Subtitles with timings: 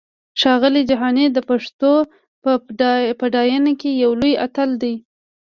[0.39, 1.93] ښاغلی جهاني د پښتو
[2.43, 2.51] په
[3.19, 4.93] پډاینه کې یو لوی اتل دی!